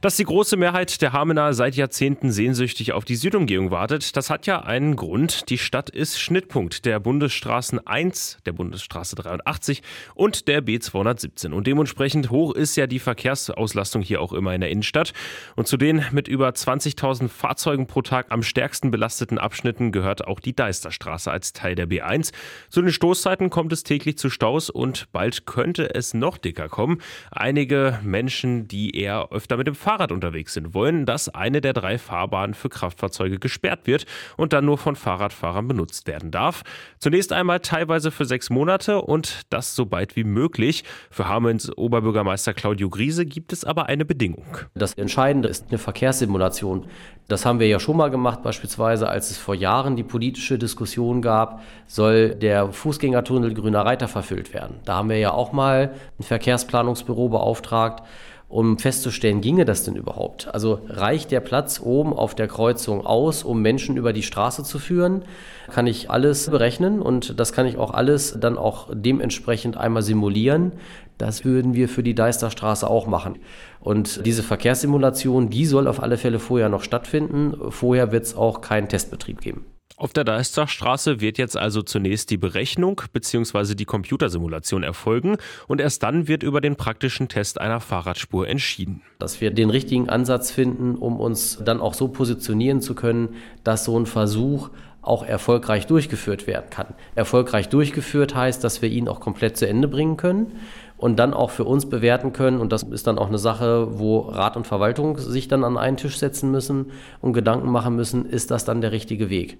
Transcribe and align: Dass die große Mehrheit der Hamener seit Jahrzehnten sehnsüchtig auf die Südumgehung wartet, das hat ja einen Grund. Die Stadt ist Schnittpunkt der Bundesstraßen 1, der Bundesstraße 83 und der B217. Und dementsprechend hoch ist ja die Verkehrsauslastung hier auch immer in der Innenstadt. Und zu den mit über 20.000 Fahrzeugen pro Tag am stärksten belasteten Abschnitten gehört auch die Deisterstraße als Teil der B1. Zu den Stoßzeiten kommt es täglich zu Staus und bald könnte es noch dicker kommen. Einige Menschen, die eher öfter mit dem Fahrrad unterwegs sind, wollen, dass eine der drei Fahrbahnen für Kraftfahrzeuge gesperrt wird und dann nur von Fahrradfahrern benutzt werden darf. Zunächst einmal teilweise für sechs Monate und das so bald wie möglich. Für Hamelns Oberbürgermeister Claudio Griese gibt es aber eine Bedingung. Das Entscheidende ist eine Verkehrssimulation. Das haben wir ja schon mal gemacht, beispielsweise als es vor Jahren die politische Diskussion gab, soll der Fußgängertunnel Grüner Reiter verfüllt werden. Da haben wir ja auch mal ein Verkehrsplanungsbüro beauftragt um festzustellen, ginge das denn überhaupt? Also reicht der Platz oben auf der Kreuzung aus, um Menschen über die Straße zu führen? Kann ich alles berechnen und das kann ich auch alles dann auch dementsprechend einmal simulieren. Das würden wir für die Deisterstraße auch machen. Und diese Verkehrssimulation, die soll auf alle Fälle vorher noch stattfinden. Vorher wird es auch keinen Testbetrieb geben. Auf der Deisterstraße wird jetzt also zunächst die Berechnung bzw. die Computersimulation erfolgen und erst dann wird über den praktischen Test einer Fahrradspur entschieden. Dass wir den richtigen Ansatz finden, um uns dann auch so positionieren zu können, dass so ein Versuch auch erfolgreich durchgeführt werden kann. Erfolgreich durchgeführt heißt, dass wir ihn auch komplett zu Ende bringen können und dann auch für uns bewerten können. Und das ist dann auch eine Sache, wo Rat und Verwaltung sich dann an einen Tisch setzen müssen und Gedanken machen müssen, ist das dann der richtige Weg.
Dass 0.00 0.14
die 0.14 0.24
große 0.24 0.56
Mehrheit 0.56 1.02
der 1.02 1.12
Hamener 1.12 1.52
seit 1.54 1.74
Jahrzehnten 1.74 2.30
sehnsüchtig 2.30 2.92
auf 2.92 3.04
die 3.04 3.16
Südumgehung 3.16 3.72
wartet, 3.72 4.16
das 4.16 4.30
hat 4.30 4.46
ja 4.46 4.60
einen 4.62 4.94
Grund. 4.94 5.50
Die 5.50 5.58
Stadt 5.58 5.90
ist 5.90 6.20
Schnittpunkt 6.20 6.84
der 6.84 7.00
Bundesstraßen 7.00 7.84
1, 7.84 8.38
der 8.46 8.52
Bundesstraße 8.52 9.16
83 9.16 9.82
und 10.14 10.46
der 10.46 10.62
B217. 10.64 11.50
Und 11.50 11.66
dementsprechend 11.66 12.30
hoch 12.30 12.54
ist 12.54 12.76
ja 12.76 12.86
die 12.86 13.00
Verkehrsauslastung 13.00 14.02
hier 14.02 14.20
auch 14.20 14.32
immer 14.32 14.54
in 14.54 14.60
der 14.60 14.70
Innenstadt. 14.70 15.14
Und 15.56 15.66
zu 15.66 15.76
den 15.76 16.04
mit 16.12 16.28
über 16.28 16.48
20.000 16.48 17.28
Fahrzeugen 17.28 17.88
pro 17.88 18.02
Tag 18.02 18.26
am 18.28 18.44
stärksten 18.44 18.92
belasteten 18.92 19.38
Abschnitten 19.38 19.90
gehört 19.90 20.28
auch 20.28 20.38
die 20.38 20.54
Deisterstraße 20.54 21.28
als 21.28 21.52
Teil 21.54 21.74
der 21.74 21.88
B1. 21.88 22.30
Zu 22.68 22.82
den 22.82 22.92
Stoßzeiten 22.92 23.50
kommt 23.50 23.72
es 23.72 23.82
täglich 23.82 24.16
zu 24.16 24.30
Staus 24.30 24.70
und 24.70 25.10
bald 25.10 25.44
könnte 25.44 25.92
es 25.92 26.14
noch 26.14 26.38
dicker 26.38 26.68
kommen. 26.68 27.02
Einige 27.32 27.98
Menschen, 28.04 28.68
die 28.68 28.96
eher 28.96 29.32
öfter 29.32 29.56
mit 29.56 29.66
dem 29.66 29.74
Fahrrad 29.74 29.87
unterwegs 30.12 30.52
sind, 30.52 30.74
wollen, 30.74 31.06
dass 31.06 31.28
eine 31.28 31.60
der 31.60 31.72
drei 31.72 31.98
Fahrbahnen 31.98 32.54
für 32.54 32.68
Kraftfahrzeuge 32.68 33.38
gesperrt 33.38 33.86
wird 33.86 34.04
und 34.36 34.52
dann 34.52 34.64
nur 34.64 34.76
von 34.76 34.96
Fahrradfahrern 34.96 35.66
benutzt 35.66 36.06
werden 36.06 36.30
darf. 36.30 36.62
Zunächst 36.98 37.32
einmal 37.32 37.60
teilweise 37.60 38.10
für 38.10 38.26
sechs 38.26 38.50
Monate 38.50 39.00
und 39.00 39.42
das 39.50 39.74
so 39.74 39.86
bald 39.86 40.14
wie 40.14 40.24
möglich. 40.24 40.84
Für 41.10 41.26
Hamelns 41.26 41.76
Oberbürgermeister 41.76 42.52
Claudio 42.52 42.90
Griese 42.90 43.24
gibt 43.24 43.52
es 43.52 43.64
aber 43.64 43.86
eine 43.86 44.04
Bedingung. 44.04 44.58
Das 44.74 44.92
Entscheidende 44.94 45.48
ist 45.48 45.66
eine 45.70 45.78
Verkehrssimulation. 45.78 46.86
Das 47.28 47.44
haben 47.44 47.60
wir 47.60 47.68
ja 47.68 47.78
schon 47.78 47.96
mal 47.96 48.10
gemacht, 48.10 48.42
beispielsweise 48.42 49.08
als 49.08 49.30
es 49.30 49.38
vor 49.38 49.54
Jahren 49.54 49.96
die 49.96 50.02
politische 50.02 50.58
Diskussion 50.58 51.20
gab, 51.20 51.62
soll 51.86 52.34
der 52.34 52.72
Fußgängertunnel 52.72 53.52
Grüner 53.54 53.84
Reiter 53.84 54.08
verfüllt 54.08 54.54
werden. 54.54 54.76
Da 54.84 54.96
haben 54.96 55.10
wir 55.10 55.18
ja 55.18 55.32
auch 55.32 55.52
mal 55.52 55.92
ein 56.18 56.22
Verkehrsplanungsbüro 56.22 57.28
beauftragt 57.28 58.02
um 58.48 58.78
festzustellen, 58.78 59.40
ginge 59.40 59.64
das 59.64 59.84
denn 59.84 59.94
überhaupt? 59.94 60.52
Also 60.52 60.80
reicht 60.88 61.30
der 61.30 61.40
Platz 61.40 61.80
oben 61.82 62.14
auf 62.14 62.34
der 62.34 62.48
Kreuzung 62.48 63.04
aus, 63.04 63.44
um 63.44 63.60
Menschen 63.60 63.96
über 63.96 64.12
die 64.12 64.22
Straße 64.22 64.64
zu 64.64 64.78
führen? 64.78 65.24
Kann 65.70 65.86
ich 65.86 66.10
alles 66.10 66.48
berechnen 66.48 67.02
und 67.02 67.38
das 67.38 67.52
kann 67.52 67.66
ich 67.66 67.76
auch 67.76 67.92
alles 67.92 68.38
dann 68.40 68.56
auch 68.56 68.88
dementsprechend 68.92 69.76
einmal 69.76 70.02
simulieren. 70.02 70.72
Das 71.18 71.44
würden 71.44 71.74
wir 71.74 71.88
für 71.88 72.02
die 72.02 72.14
Deisterstraße 72.14 72.88
auch 72.88 73.06
machen. 73.06 73.38
Und 73.80 74.24
diese 74.24 74.42
Verkehrssimulation, 74.42 75.50
die 75.50 75.66
soll 75.66 75.86
auf 75.86 76.02
alle 76.02 76.16
Fälle 76.16 76.38
vorher 76.38 76.68
noch 76.68 76.82
stattfinden. 76.82 77.54
Vorher 77.70 78.12
wird 78.12 78.24
es 78.24 78.36
auch 78.36 78.60
keinen 78.60 78.88
Testbetrieb 78.88 79.40
geben. 79.40 79.66
Auf 79.98 80.12
der 80.12 80.22
Deisterstraße 80.22 81.20
wird 81.20 81.38
jetzt 81.38 81.56
also 81.56 81.82
zunächst 81.82 82.30
die 82.30 82.36
Berechnung 82.36 83.02
bzw. 83.12 83.74
die 83.74 83.84
Computersimulation 83.84 84.84
erfolgen 84.84 85.38
und 85.66 85.80
erst 85.80 86.04
dann 86.04 86.28
wird 86.28 86.44
über 86.44 86.60
den 86.60 86.76
praktischen 86.76 87.26
Test 87.26 87.60
einer 87.60 87.80
Fahrradspur 87.80 88.46
entschieden. 88.46 89.02
Dass 89.18 89.40
wir 89.40 89.50
den 89.50 89.70
richtigen 89.70 90.08
Ansatz 90.08 90.52
finden, 90.52 90.94
um 90.94 91.18
uns 91.18 91.58
dann 91.64 91.80
auch 91.80 91.94
so 91.94 92.06
positionieren 92.06 92.80
zu 92.80 92.94
können, 92.94 93.30
dass 93.64 93.84
so 93.84 93.98
ein 93.98 94.06
Versuch 94.06 94.70
auch 95.02 95.24
erfolgreich 95.24 95.88
durchgeführt 95.88 96.46
werden 96.46 96.70
kann. 96.70 96.94
Erfolgreich 97.16 97.68
durchgeführt 97.68 98.36
heißt, 98.36 98.62
dass 98.62 98.82
wir 98.82 98.90
ihn 98.90 99.08
auch 99.08 99.18
komplett 99.18 99.56
zu 99.56 99.66
Ende 99.66 99.88
bringen 99.88 100.16
können 100.16 100.52
und 100.96 101.18
dann 101.18 101.34
auch 101.34 101.50
für 101.50 101.64
uns 101.64 101.88
bewerten 101.88 102.32
können. 102.32 102.60
Und 102.60 102.72
das 102.72 102.84
ist 102.84 103.08
dann 103.08 103.18
auch 103.18 103.28
eine 103.28 103.38
Sache, 103.38 103.98
wo 103.98 104.20
Rat 104.20 104.56
und 104.56 104.66
Verwaltung 104.66 105.18
sich 105.18 105.48
dann 105.48 105.64
an 105.64 105.76
einen 105.76 105.96
Tisch 105.96 106.18
setzen 106.18 106.52
müssen 106.52 106.92
und 107.20 107.32
Gedanken 107.32 107.70
machen 107.70 107.96
müssen, 107.96 108.26
ist 108.26 108.52
das 108.52 108.64
dann 108.64 108.80
der 108.80 108.92
richtige 108.92 109.28
Weg. 109.28 109.58